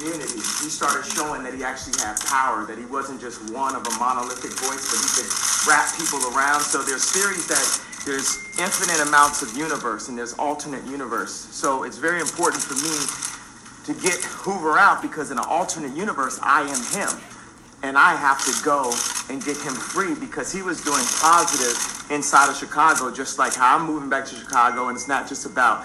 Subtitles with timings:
[0.00, 3.84] community, he started showing that he actually had power, that he wasn't just one of
[3.86, 5.28] a monolithic voice, but he could
[5.68, 6.60] wrap people around.
[6.64, 7.60] So there's theories that
[8.08, 11.32] there's infinite amounts of universe and there's alternate universe.
[11.52, 12.96] So it's very important for me
[13.84, 17.20] to get Hoover out because in an alternate universe, I am him.
[17.82, 18.92] And I have to go
[19.30, 21.76] and get him free because he was doing positive
[22.10, 24.88] inside of Chicago, just like how I'm moving back to Chicago.
[24.88, 25.84] And it's not just about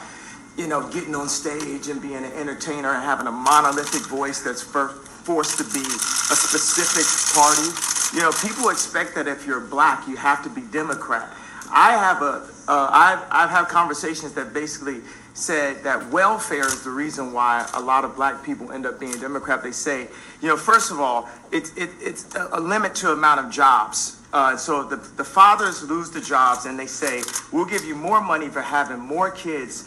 [0.58, 4.62] you know, getting on stage and being an entertainer and having a monolithic voice that's
[4.62, 7.06] for, forced to be a specific
[7.36, 8.16] party.
[8.16, 11.30] You know, people expect that if you're black, you have to be Democrat.
[11.70, 15.02] I have a, uh, I've, I've had conversations that basically
[15.34, 19.12] said that welfare is the reason why a lot of black people end up being
[19.20, 19.62] Democrat.
[19.62, 20.08] They say,
[20.42, 24.22] you know, first of all, it's, it, it's a limit to amount of jobs.
[24.32, 28.22] Uh, so the, the fathers lose the jobs and they say, we'll give you more
[28.22, 29.86] money for having more kids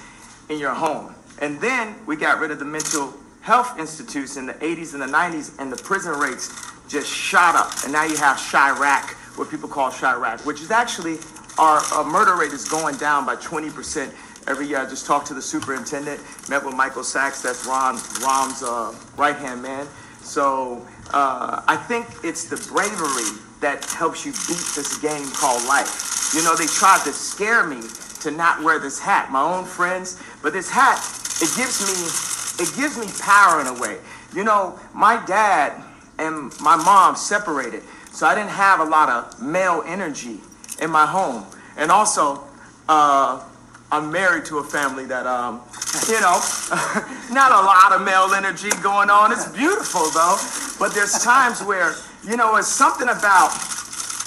[0.48, 1.14] in your home.
[1.40, 5.06] And then we got rid of the mental health institutes in the 80s and the
[5.06, 6.52] 90s, and the prison rates
[6.88, 7.72] just shot up.
[7.84, 11.18] And now you have Chiraq, what people call Chiraq, which is actually
[11.58, 14.12] our, our murder rate is going down by 20%
[14.48, 14.78] every year.
[14.78, 19.36] I just talked to the superintendent, met with Michael Sacks, that's Ron Rahm uh, right
[19.36, 19.86] hand man.
[20.22, 26.32] So uh, I think it's the bravery that helps you beat this game called life.
[26.34, 27.80] You know, they tried to scare me
[28.28, 29.30] to not wear this hat.
[29.30, 30.98] My own friends, but this hat,
[31.40, 33.98] it gives me, it gives me power in a way.
[34.34, 35.82] You know, my dad
[36.18, 40.38] and my mom separated, so I didn't have a lot of male energy
[40.80, 41.46] in my home.
[41.76, 42.44] And also,
[42.88, 43.42] uh,
[43.90, 45.62] I'm married to a family that, um,
[46.08, 46.36] you know,
[47.32, 49.32] not a lot of male energy going on.
[49.32, 50.36] It's beautiful though,
[50.78, 51.94] but there's times where,
[52.26, 53.52] you know, it's something about,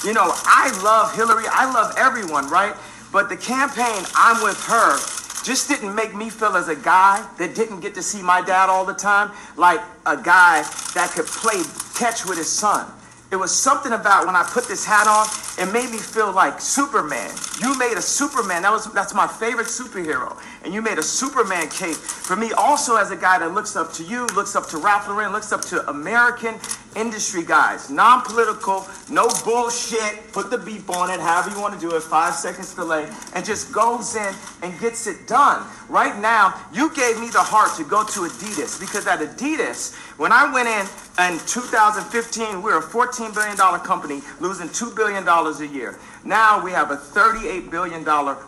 [0.04, 2.74] you know, I love Hillary, I love everyone, right?
[3.12, 4.98] But the campaign, I'm with her,
[5.44, 8.70] just didn't make me feel as a guy that didn't get to see my dad
[8.70, 10.62] all the time, like a guy
[10.94, 11.64] that could play
[11.96, 12.88] catch with his son.
[13.32, 15.26] It was something about when I put this hat on,
[15.58, 17.32] it made me feel like Superman.
[17.62, 18.64] You made a Superman.
[18.64, 20.38] That was that's my favorite superhero.
[20.66, 23.94] And you made a Superman cape for me also as a guy that looks up
[23.94, 26.56] to you, looks up to Ralph Lauren, looks up to American
[26.96, 30.32] industry guys, non-political, no bullshit.
[30.34, 33.46] Put the beep on it, however you want to do it, five seconds delay, and
[33.46, 35.66] just goes in and gets it done.
[35.88, 40.32] Right now, you gave me the heart to go to Adidas because at Adidas, when
[40.32, 40.86] I went in
[41.34, 45.98] in 2015, we were a $14 billion company losing $2 billion a year.
[46.24, 48.04] Now we have a $38 billion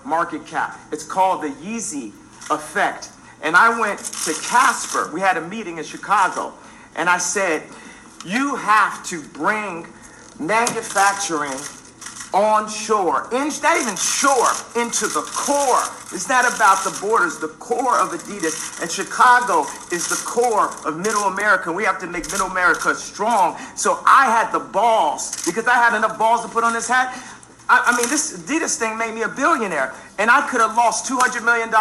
[0.05, 0.79] market cap.
[0.91, 2.09] It's called the Yeezy
[2.51, 3.09] effect.
[3.41, 5.09] And I went to Kasper.
[5.11, 6.53] We had a meeting in Chicago.
[6.95, 7.63] And I said,
[8.23, 9.87] you have to bring
[10.39, 11.57] manufacturing
[12.33, 15.83] onshore, in, not even shore, into the core.
[16.11, 18.81] It's not about the borders, the core of Adidas.
[18.81, 21.71] And Chicago is the core of Middle America.
[21.71, 23.57] We have to make Middle America strong.
[23.75, 27.13] So I had the balls, because I had enough balls to put on this hat.
[27.69, 29.93] I, I mean, this Adidas thing made me a billionaire.
[30.17, 31.71] And I could have lost $200 million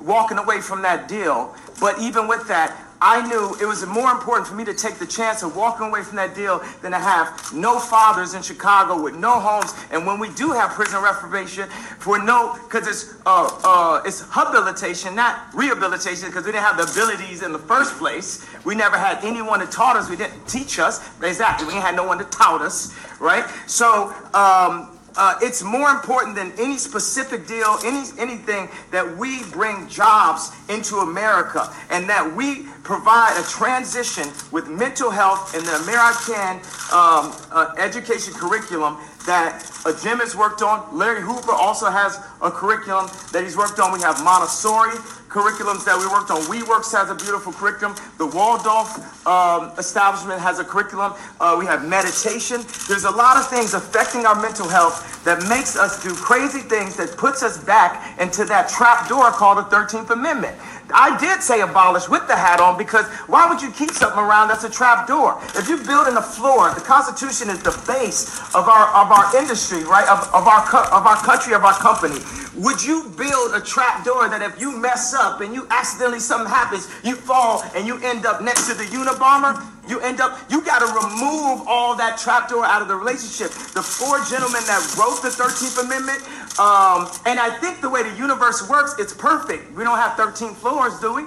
[0.00, 1.54] walking away from that deal.
[1.80, 5.06] But even with that, I knew it was more important for me to take the
[5.06, 9.16] chance of walking away from that deal than to have no fathers in Chicago with
[9.16, 9.74] no homes.
[9.90, 11.68] And when we do have prison reformation,
[11.98, 16.84] for no, because it's uh, uh, it's habilitation, not rehabilitation, because we didn't have the
[16.84, 18.46] abilities in the first place.
[18.64, 20.08] We never had anyone that taught us.
[20.08, 21.00] We didn't teach us.
[21.20, 23.44] Exactly, we had no one to taught us, right?
[23.66, 24.14] So.
[24.32, 30.52] Um, uh, it's more important than any specific deal, any anything that we bring jobs
[30.68, 36.56] into America, and that we provide a transition with mental health in the American
[36.92, 38.96] um, uh, education curriculum
[39.26, 40.96] that uh, Jim has worked on.
[40.96, 43.92] Larry Hoover also has a curriculum that he's worked on.
[43.92, 44.98] We have Montessori
[45.32, 46.44] curriculums that we worked on.
[46.44, 47.96] WeWorks has a beautiful curriculum.
[48.18, 48.92] The Waldorf
[49.26, 51.14] um, establishment has a curriculum.
[51.40, 52.60] Uh, we have meditation.
[52.86, 56.96] There's a lot of things affecting our mental health that makes us do crazy things
[56.96, 60.54] that puts us back into that trap door called the 13th Amendment.
[60.94, 64.48] I did say abolish with the hat on because why would you keep something around
[64.48, 65.40] that's a trap door?
[65.54, 69.36] If you build in the floor, the Constitution is the base of our of our
[69.36, 70.08] industry, right?
[70.08, 70.62] Of, of our
[70.92, 72.20] of our country, of our company.
[72.56, 76.48] Would you build a trap door that if you mess up and you accidentally something
[76.48, 79.56] happens, you fall and you end up next to the Unabomber?
[79.88, 83.50] You end up, you got to remove all that trapdoor out of the relationship.
[83.72, 86.20] The four gentlemen that wrote the 13th Amendment,
[86.60, 89.72] um, and I think the way the universe works, it's perfect.
[89.72, 91.24] We don't have 13 floors, do we?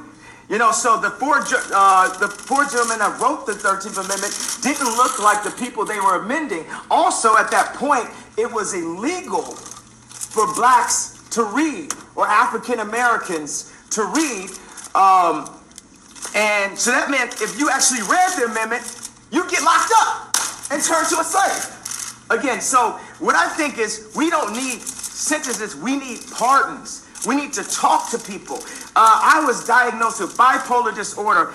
[0.48, 4.96] You know, so the four, uh, the four gentlemen that wrote the 13th Amendment didn't
[4.96, 6.66] look like the people they were amending.
[6.92, 8.06] Also, at that point,
[8.38, 14.50] it was illegal for blacks to read or African Americans to read.
[14.96, 15.52] Um,
[16.36, 18.84] And so that meant if you actually read the amendment,
[19.32, 20.36] you get locked up
[20.72, 21.64] and turned to a slave.
[22.30, 27.08] Again, so what I think is we don't need sentences, we need pardons.
[27.26, 28.58] We need to talk to people.
[28.96, 31.54] Uh, I was diagnosed with bipolar disorder.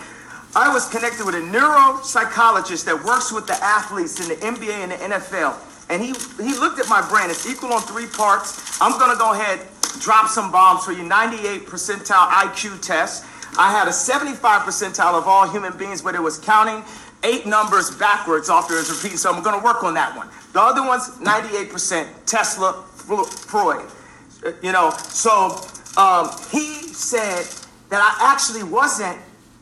[0.56, 4.93] I was connected with a neuropsychologist that works with the athletes in the NBA and
[4.93, 5.55] the NFL.
[5.91, 7.31] And he, he looked at my brain.
[7.31, 8.81] It's equal on three parts.
[8.81, 9.67] I'm going to go ahead,
[10.01, 11.03] drop some bombs for you.
[11.03, 13.25] 98 percentile IQ test.
[13.59, 16.85] I had a 75 percentile of all human beings, but it was counting
[17.25, 19.19] eight numbers backwards after it's repeating.
[19.19, 20.29] So I'm going to work on that one.
[20.53, 23.91] The other one's 98% Tesla, Freud.
[24.47, 25.61] Uh, you know, so
[25.97, 26.65] um, he
[26.95, 27.47] said
[27.89, 29.19] that I actually wasn't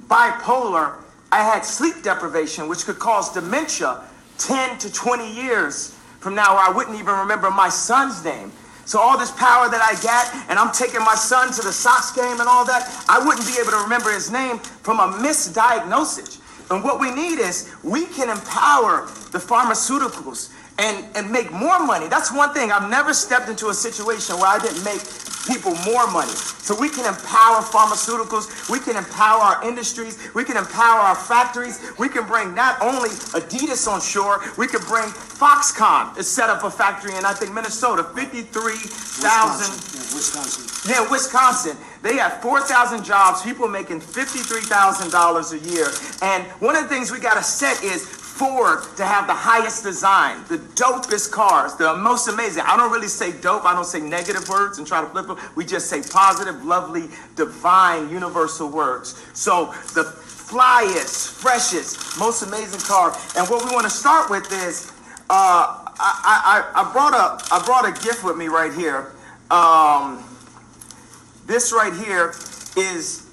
[0.09, 0.97] bipolar.
[1.33, 4.03] I had sleep deprivation, which could cause dementia
[4.37, 5.98] 10 to 20 years
[6.29, 8.53] from now, where I wouldn't even remember my son's name.
[8.85, 12.13] So all this power that I get, and I'm taking my son to the Sox
[12.13, 16.37] game and all that, I wouldn't be able to remember his name from a misdiagnosis.
[16.71, 22.09] And what we need is we can empower the pharmaceuticals and, and make more money.
[22.09, 22.71] That's one thing.
[22.71, 25.03] I've never stepped into a situation where I didn't make
[25.47, 26.31] people more money.
[26.31, 31.81] So we can empower pharmaceuticals, we can empower our industries, we can empower our factories,
[31.99, 36.65] we can bring not only Adidas on shore, we can bring Foxconn to set up
[36.65, 40.91] a factory in I think Minnesota, 53,000 Wisconsin.
[40.91, 41.77] Yeah, Wisconsin.
[42.03, 45.89] They have 4,000 jobs, people making $53,000 a year.
[46.23, 48.05] And one of the things we got to set is
[48.39, 52.63] Ford to have the highest design, the dopest cars, the most amazing.
[52.65, 55.39] I don't really say dope, I don't say negative words and try to flip them.
[55.57, 59.21] We just say positive, lovely, divine, universal words.
[59.35, 63.17] So the flyest, freshest, most amazing car.
[63.37, 64.93] And what we want to start with is
[65.29, 69.13] uh, I, I, I, brought a, I brought a gift with me right here.
[69.51, 70.25] Um,
[71.47, 72.31] this right here
[72.77, 73.27] is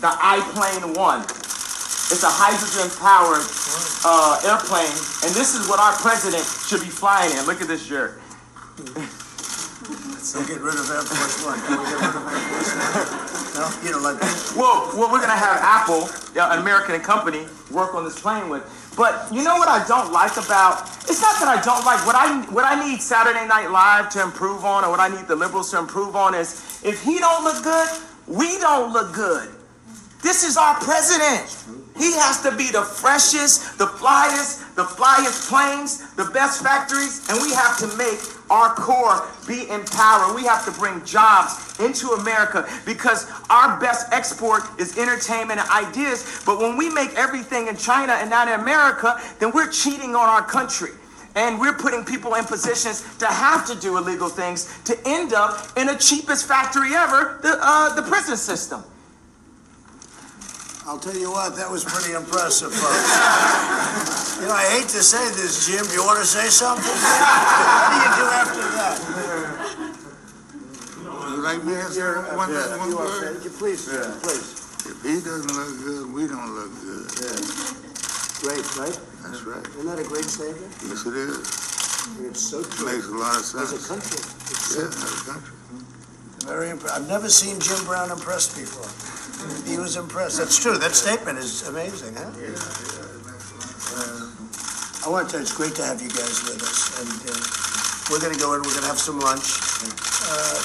[0.00, 1.51] the iPlane 1.
[2.12, 3.40] It's a hydrogen powered
[4.04, 4.92] uh, airplane,
[5.24, 7.46] and this is what our president should be flying in.
[7.48, 8.20] Look at this jerk.
[8.84, 11.56] Don't get rid of Air Force One.
[11.56, 13.32] Get rid of Air Force One?
[13.56, 14.52] No, you don't like that.
[14.56, 18.64] Well, well, we're gonna have Apple, an American company, work on this plane with.
[18.96, 22.14] But you know what I don't like about it's not that I don't like what
[22.14, 25.36] I what I need Saturday Night Live to improve on, or what I need the
[25.36, 27.88] liberals to improve on is if he don't look good,
[28.26, 29.48] we don't look good.
[30.22, 31.81] This is our president.
[31.96, 37.40] He has to be the freshest, the flyest, the flyest planes, the best factories, and
[37.42, 38.18] we have to make
[38.50, 40.34] our core be empowered.
[40.34, 46.42] We have to bring jobs into America because our best export is entertainment and ideas.
[46.46, 50.28] But when we make everything in China and not in America, then we're cheating on
[50.28, 50.90] our country.
[51.34, 55.66] And we're putting people in positions to have to do illegal things to end up
[55.78, 58.84] in the cheapest factory ever, the, uh, the prison system.
[60.92, 64.36] I'll tell you what, that was pretty impressive, folks.
[64.36, 65.88] you know, I hate to say this, Jim.
[65.88, 66.84] You want to say something?
[66.84, 69.00] what do you do after that?
[71.32, 73.40] You like me to answer one, Yeah, one word?
[73.56, 74.44] please, please.
[74.84, 77.08] If he doesn't look good, we don't look good.
[78.44, 78.92] Great, right?
[79.24, 79.64] That's right.
[79.72, 80.76] Isn't that a great statement?
[80.84, 81.40] Yes, it is.
[82.28, 82.92] It's so true.
[82.92, 83.72] It Makes a lot of sense.
[83.72, 85.56] As a country, it's Yeah, as a country.
[86.44, 87.00] very impressive.
[87.00, 88.92] I've never seen Jim Brown impressed before.
[89.66, 90.38] He was impressed.
[90.38, 90.78] That's true.
[90.78, 92.30] That statement is amazing, huh?
[93.94, 94.26] Uh,
[95.04, 97.34] I want to tell you, it's great to have you guys with us, and uh,
[98.10, 98.62] we're going to go in.
[98.62, 99.58] We're going to have some lunch.
[100.28, 100.62] Uh,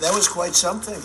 [0.00, 0.98] that was quite something.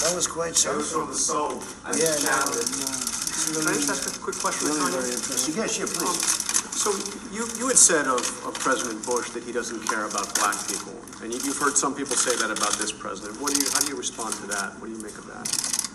[0.00, 0.80] That was quite something.
[0.80, 1.02] That was something.
[1.02, 1.62] from the soul.
[1.84, 2.68] I Yeah, just no, channeled it.
[2.80, 5.00] no, Can I just ask a quick question, really Tanya?
[5.00, 5.56] very impressive.
[5.56, 6.49] Yes, yeah, please.
[6.80, 6.92] So
[7.30, 10.94] you, you had said of, of President Bush that he doesn't care about black people,
[11.22, 13.38] and you, you've heard some people say that about this president.
[13.38, 14.80] What do you, how do you respond to that?
[14.80, 15.90] What do you make of that?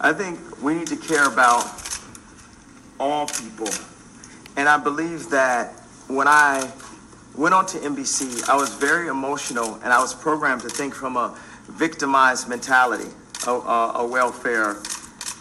[0.00, 1.64] I think we need to care about
[2.98, 3.68] all people.
[4.56, 5.74] And I believe that
[6.08, 6.68] when I
[7.36, 11.16] went on to NBC, I was very emotional and I was programmed to think from
[11.16, 13.10] a victimized mentality,
[13.46, 14.82] a, a, a welfare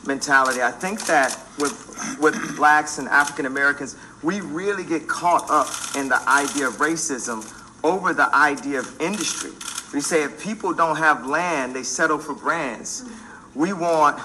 [0.05, 0.61] mentality.
[0.61, 1.86] I think that with,
[2.19, 7.45] with blacks and African Americans, we really get caught up in the idea of racism
[7.83, 9.51] over the idea of industry.
[9.93, 13.05] We say if people don't have land, they settle for brands.
[13.55, 14.19] We want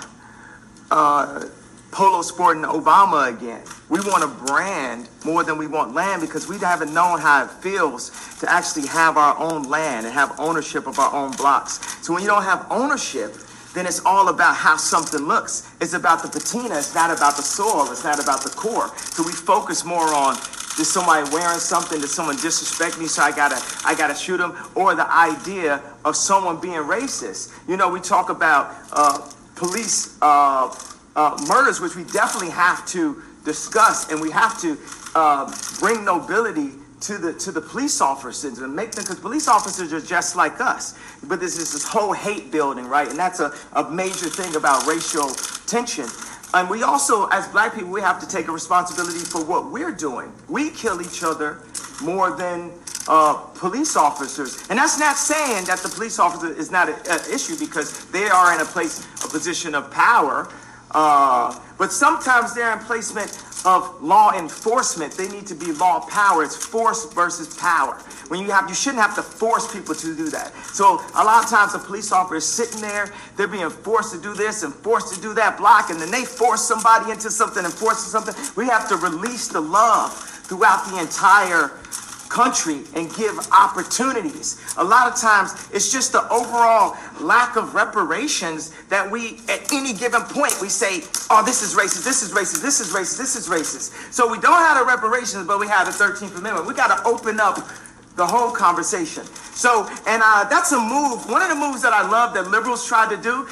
[0.90, 1.46] uh,
[1.92, 3.62] Polo Sport and Obama again.
[3.88, 7.50] We want a brand more than we want land because we haven't known how it
[7.50, 8.10] feels
[8.40, 11.78] to actually have our own land and have ownership of our own blocks.
[12.04, 13.34] So when you don't have ownership,
[13.74, 15.70] then it's all about how something looks.
[15.80, 16.76] It's about the patina.
[16.76, 17.90] It's not about the soil.
[17.90, 18.90] It's not about the core.
[18.96, 20.36] So we focus more on
[20.78, 22.00] is somebody wearing something?
[22.00, 23.06] Did someone disrespect me?
[23.06, 24.56] So I gotta, I gotta shoot them?
[24.74, 27.52] Or the idea of someone being racist.
[27.68, 30.74] You know, we talk about uh, police uh,
[31.14, 34.78] uh, murders, which we definitely have to discuss, and we have to
[35.14, 36.70] uh, bring nobility
[37.02, 40.60] to the to the police officers and make them because police officers are just like
[40.60, 40.98] us.
[41.24, 43.08] But this is this whole hate building, right?
[43.08, 45.28] And that's a, a major thing about racial
[45.66, 46.06] tension.
[46.54, 49.92] And we also, as black people, we have to take a responsibility for what we're
[49.92, 50.32] doing.
[50.48, 51.60] We kill each other
[52.02, 52.70] more than
[53.08, 54.68] uh, police officers.
[54.68, 58.54] And that's not saying that the police officer is not an issue because they are
[58.54, 60.48] in a place, a position of power.
[60.94, 65.12] Uh, but sometimes they're in placement of law enforcement.
[65.14, 66.42] They need to be law power.
[66.42, 67.94] It's force versus power.
[68.28, 70.54] When you have, you shouldn't have to force people to do that.
[70.66, 74.20] So a lot of times a police officer is sitting there, they're being forced to
[74.20, 77.64] do this and forced to do that block, and then they force somebody into something
[77.64, 78.34] and force something.
[78.56, 81.68] We have to release the love throughout the entire
[82.32, 84.58] country and give opportunities.
[84.78, 89.92] A lot of times it's just the overall lack of reparations that we, at any
[89.92, 93.36] given point, we say, oh, this is racist, this is racist, this is racist, this
[93.36, 94.12] is racist.
[94.12, 96.66] So we don't have the reparations, but we have the 13th Amendment.
[96.66, 97.58] We got to open up
[98.16, 99.24] the whole conversation.
[99.52, 101.28] So, and uh, that's a move.
[101.28, 103.46] One of the moves that I love that liberals tried to do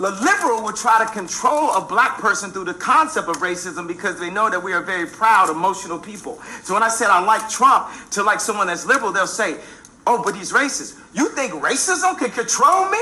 [0.00, 4.18] the liberal would try to control a black person through the concept of racism because
[4.18, 6.40] they know that we are very proud, emotional people.
[6.62, 9.58] So when I said I like Trump to like someone that's liberal, they'll say,
[10.06, 10.98] oh, but he's racist.
[11.14, 12.98] You think racism can control me?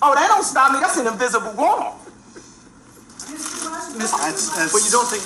[0.00, 0.80] Oh, that don't stop me.
[0.80, 2.00] That's an invisible wall.
[3.98, 4.72] That's, that's.
[4.72, 5.22] But you don't think,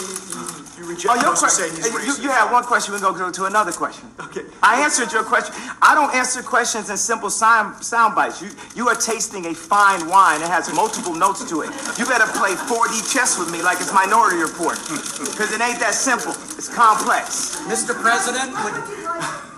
[0.87, 1.76] you- reject Oh, your those who say question.
[1.85, 2.23] he's You, racist?
[2.23, 2.95] you had one question.
[2.95, 4.09] we're going to go to another question.
[4.21, 4.43] Okay.
[4.62, 5.55] I answered your question.
[5.83, 8.40] I don't answer questions in simple sound, sound bites.
[8.43, 10.40] You, you are tasting a fine wine.
[10.43, 11.71] It has multiple notes to it.
[11.99, 14.78] You better play 4D chess with me like it's Minority Report.
[14.88, 16.33] Because it ain't that simple.
[16.57, 17.57] It's complex.
[17.66, 17.95] Mr.
[18.00, 18.75] President, would,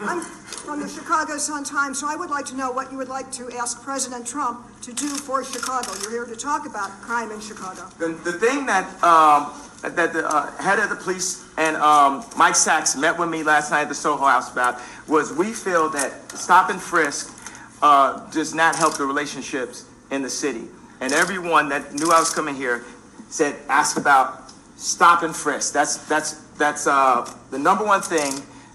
[0.08, 3.30] I'm from the Chicago Sun-Times, so I would like to know what you would like
[3.32, 5.92] to ask President Trump to do for Chicago.
[6.02, 7.88] You're here to talk about crime in Chicago.
[7.98, 9.50] The, the thing that, um,
[9.82, 13.70] that the uh, head of the police and um, Mike Sacks met with me last
[13.70, 17.34] night at the Soho House about was we feel that stop and frisk
[17.82, 20.64] uh, does not help the relationships in the city.
[21.00, 22.84] And everyone that knew I was coming here
[23.28, 25.72] said, ask about stop and frisk.
[25.72, 28.32] That's, that's, that's uh, the number one thing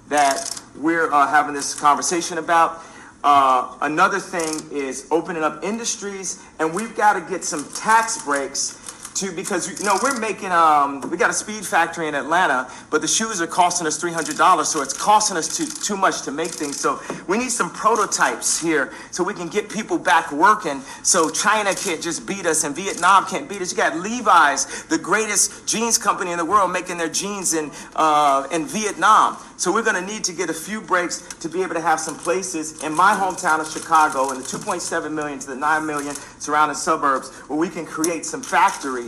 [0.09, 2.81] that we're uh, having this conversation about.
[3.23, 8.82] Uh, another thing is opening up industries, and we've got to get some tax breaks
[9.15, 13.01] to because you know we're making um we got a speed factory in Atlanta, but
[13.01, 16.21] the shoes are costing us three hundred dollars, so it's costing us too too much
[16.23, 16.79] to make things.
[16.79, 20.81] So we need some prototypes here so we can get people back working.
[21.03, 23.71] So China can't just beat us and Vietnam can't beat us.
[23.71, 28.47] You got Levi's, the greatest jeans company in the world, making their jeans in uh,
[28.51, 29.37] in Vietnam.
[29.63, 31.99] So we're going to need to get a few breaks to be able to have
[31.99, 36.15] some places in my hometown of Chicago and the 2.7 million to the 9 million
[36.39, 39.02] surrounding suburbs where we can create some factories.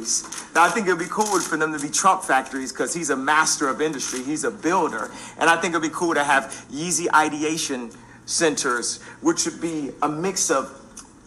[0.53, 3.15] Now I think it'd be cool for them to be Trump factories because he's a
[3.15, 4.23] master of industry.
[4.23, 5.11] He's a builder.
[5.37, 7.91] And I think it'd be cool to have Yeezy ideation
[8.25, 10.71] centers, which would be a mix of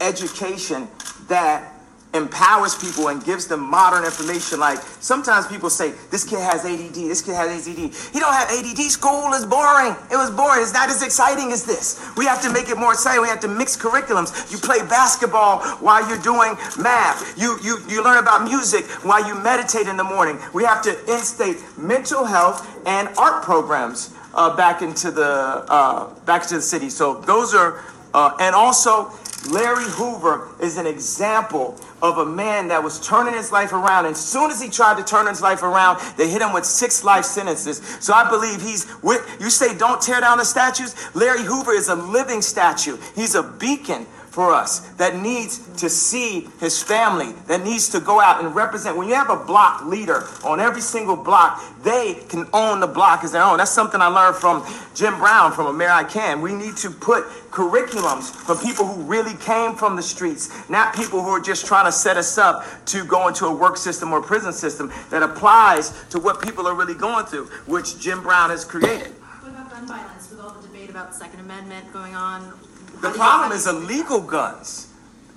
[0.01, 0.89] education
[1.29, 1.77] that
[2.15, 4.59] empowers people and gives them modern information.
[4.59, 7.77] Like sometimes people say, this kid has ADD, this kid has ADD.
[7.77, 9.95] He don't have ADD, school is boring.
[10.11, 12.00] It was boring, it's not as exciting as this.
[12.17, 13.23] We have to make it more exciting.
[13.23, 14.50] We have to mix curriculums.
[14.50, 17.38] You play basketball while you're doing math.
[17.38, 20.38] You, you, you learn about music while you meditate in the morning.
[20.55, 26.47] We have to instate mental health and art programs uh, back into the uh, back
[26.47, 26.91] to the city.
[26.91, 27.83] So those are,
[28.15, 29.11] uh, and also
[29.50, 34.07] Larry Hoover is an example of a man that was turning his life around.
[34.07, 36.64] And as soon as he tried to turn his life around, they hit him with
[36.64, 37.78] six life sentences.
[38.00, 40.95] So I believe he's with, you say don't tear down the statues.
[41.14, 42.99] Larry Hoover is a living statue.
[43.14, 44.07] He's a beacon
[44.38, 48.97] for us that needs to see his family, that needs to go out and represent.
[48.97, 53.25] When you have a block leader on every single block, they can own the block
[53.25, 53.59] as their own.
[53.59, 54.64] That's something I learned from
[54.95, 56.40] Jim Brown from America I Can.
[56.40, 61.21] We need to put curriculums for people who really came from the streets, not people
[61.21, 64.23] who are just trying to set us up to go into a work system or
[64.23, 68.64] prison system that applies to what people are really going through, which Jim Brown has
[68.64, 69.09] created.
[69.42, 72.52] What about gun violence with all the debate about the Second Amendment going on?
[73.00, 74.87] The How do you- problem is illegal guns.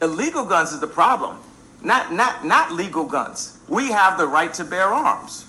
[0.01, 1.37] Illegal guns is the problem,
[1.83, 3.57] not not not legal guns.
[3.67, 5.45] We have the right to bear arms.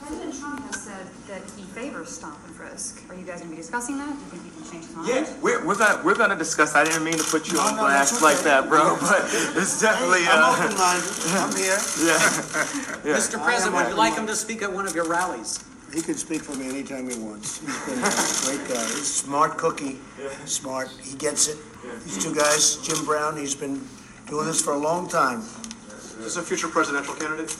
[0.00, 3.02] President Trump has said that he favors stop and frisk.
[3.10, 4.06] Are you guys gonna be discussing that?
[4.08, 5.08] Do you think he can change his mind?
[5.08, 6.74] Yeah, we're, we're gonna we're gonna discuss.
[6.76, 8.96] I didn't mean to put you No, on no, blast that's like that, bro.
[9.00, 9.24] But
[9.58, 11.76] it's definitely I'm uh, open-minded, I'm here.
[13.10, 13.16] yeah.
[13.18, 13.42] Mr.
[13.42, 15.58] President, would you like him to speak at one of your rallies?
[15.92, 17.60] He can speak for me anytime he wants.
[17.60, 18.84] He's been a great guy.
[18.84, 19.98] He's smart cookie,
[20.44, 20.88] smart.
[21.02, 21.56] He gets it.
[22.04, 23.80] These two guys, Jim Brown, he's been
[24.28, 25.40] doing this for a long time.
[26.20, 27.56] Is a future presidential candidate?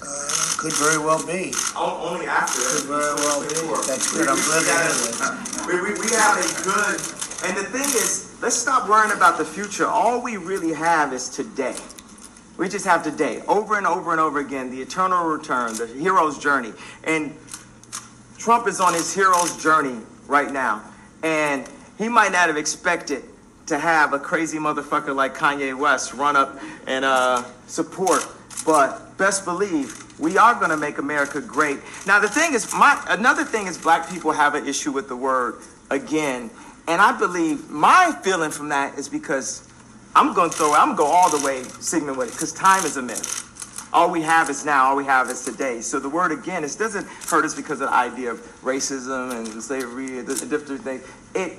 [0.00, 1.52] Uh, could very well be.
[1.74, 2.60] O- Only after.
[2.62, 3.48] Could very well be.
[3.88, 4.28] That's good.
[4.28, 5.66] I'm glad that.
[5.66, 7.00] We, we, we have a good,
[7.44, 9.86] and the thing is, let's stop worrying about the future.
[9.86, 11.74] All we really have is today.
[12.58, 16.38] We just have today, over and over and over again, the eternal return, the hero's
[16.38, 16.72] journey.
[17.04, 17.34] And
[18.36, 20.82] Trump is on his hero's journey right now.
[21.22, 23.22] And he might not have expected
[23.66, 28.26] to have a crazy motherfucker like Kanye West run up and uh, support.
[28.66, 31.78] But best believe we are going to make America great.
[32.08, 35.16] Now the thing is, my another thing is black people have an issue with the
[35.16, 35.60] word
[35.90, 36.50] again,
[36.88, 39.67] and I believe my feeling from that is because
[40.14, 42.52] I'm going to throw I'm going to go all the way Sigmund with it because
[42.52, 43.44] time is a myth.
[43.92, 44.90] All we have is now.
[44.90, 45.80] All we have is today.
[45.80, 49.62] So the word again, it doesn't hurt us because of the idea of racism and
[49.62, 51.06] slavery, the, different things.
[51.34, 51.58] It,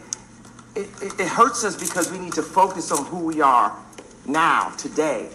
[0.75, 3.75] it, it, hurts us because we need to focus on who we are
[4.27, 5.29] now, today.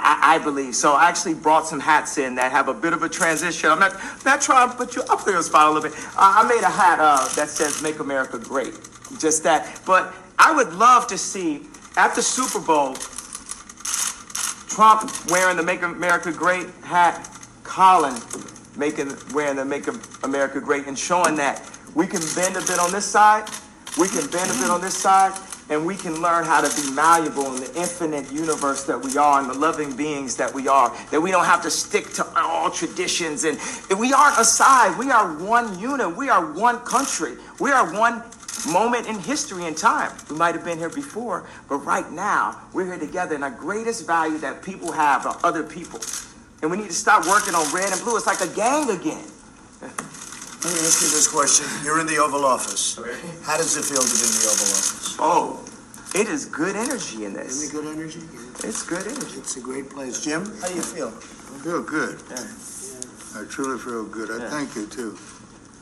[0.00, 0.76] I, believe.
[0.76, 3.70] So I actually brought some hats in that have a bit of a transition.
[3.70, 5.98] I'm not, not trying to put you up there on spot a little bit.
[6.16, 8.74] I made a hat uh, that says Make America Great.
[9.18, 9.80] Just that.
[9.84, 11.66] But I would love to see
[11.98, 12.94] at the Super Bowl,
[14.68, 17.28] Trump wearing the Make America Great hat,
[17.64, 18.14] Colin
[18.76, 19.88] making wearing the Make
[20.22, 21.60] America Great and showing that
[21.96, 23.50] we can bend a bit on this side,
[23.98, 25.36] we can bend a bit on this side,
[25.70, 29.40] and we can learn how to be malleable in the infinite universe that we are
[29.40, 30.96] and the loving beings that we are.
[31.10, 33.58] That we don't have to stick to all traditions and
[33.98, 34.96] we aren't a side.
[34.96, 36.16] We are one unit.
[36.16, 37.36] We are one country.
[37.60, 38.22] We are one
[38.66, 40.12] moment in history and time.
[40.30, 44.06] We might have been here before, but right now we're here together and our greatest
[44.06, 46.00] value that people have are other people.
[46.62, 48.16] And we need to stop working on red and blue.
[48.16, 49.24] It's like a gang again.
[49.80, 51.66] Let me ask you this question.
[51.84, 52.96] You're in the Oval Office.
[53.44, 55.16] How does it feel to be in the Oval Office?
[55.20, 55.64] Oh,
[56.18, 57.68] it is good energy in Isn't this.
[57.68, 58.20] it good energy?
[58.66, 59.38] It's good energy.
[59.38, 60.24] It's a great place.
[60.24, 61.08] Jim, how do you feel?
[61.08, 62.18] I feel good.
[63.36, 64.30] I truly feel good.
[64.32, 64.50] I Yeah.
[64.50, 65.16] thank you too.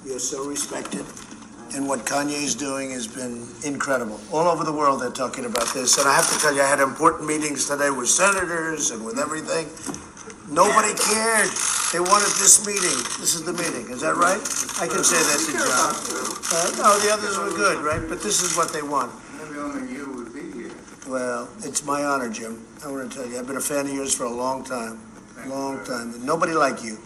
[0.04, 1.06] You're so respected.
[1.74, 4.20] And what Kanye's doing has been incredible.
[4.32, 5.98] All over the world, they're talking about this.
[5.98, 9.18] And I have to tell you, I had important meetings today with senators and with
[9.18, 9.66] everything.
[10.48, 11.50] Nobody cared.
[11.92, 12.96] They wanted this meeting.
[13.18, 13.90] This is the meeting.
[13.90, 14.40] Is that right?
[14.80, 15.92] I can say that to John.
[16.54, 18.02] Uh, no, the others were good, right?
[18.08, 19.12] But this is what they want.
[19.36, 20.72] Maybe only you would be here.
[21.08, 22.64] Well, it's my honor, Jim.
[22.84, 25.00] I want to tell you, I've been a fan of yours for a long time.
[25.46, 26.24] Long time.
[26.24, 26.98] Nobody like you.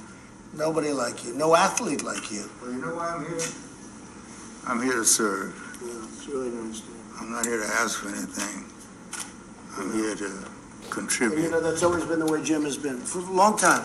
[0.55, 1.35] Nobody like you.
[1.35, 2.51] No athlete like you.
[2.61, 3.41] Well, you know why I'm here?
[4.67, 5.55] I'm here to serve.
[5.83, 6.83] Yeah, it's really nice.
[7.21, 8.65] I'm not here to ask for anything.
[9.77, 11.51] I'm here to And you contribute.
[11.51, 13.85] know, that's always been the way Jim has been for a long time.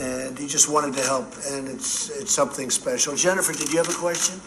[0.00, 3.14] And he just wanted to help, and it's, it's something special.
[3.16, 4.40] Jennifer, did you have a question?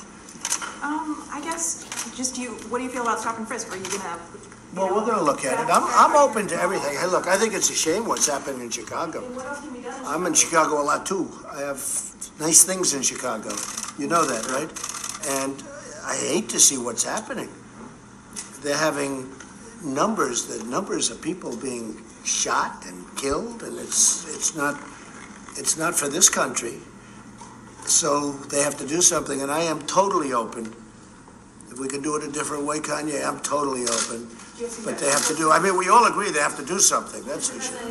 [0.83, 3.71] Um, I guess, just you, what do you feel about stop and frisk?
[3.71, 4.19] Are you gonna?
[4.33, 4.39] you
[4.75, 5.71] Well, know, we're gonna look at it.
[5.71, 6.97] I'm, I'm open to everything.
[6.97, 9.21] Hey, look, I think it's a shame what's happening in Chicago.
[9.21, 10.01] What else can be done?
[10.05, 11.29] I'm in Chicago a lot too.
[11.49, 11.77] I have
[12.39, 13.49] nice things in Chicago.
[13.97, 14.69] You know that, right?
[15.27, 15.63] And
[16.05, 17.49] I hate to see what's happening.
[18.61, 19.31] They're having
[19.83, 24.79] numbers, the numbers of people being shot and killed, and it's, it's not,
[25.57, 26.75] it's not for this country.
[27.85, 30.73] So they have to do something, and I am totally open.
[31.71, 34.27] If we can do it a different way, Kanye, I'm totally open.
[34.85, 37.23] But they have to do, I mean, we all agree they have to do something,
[37.23, 37.89] that's for sure.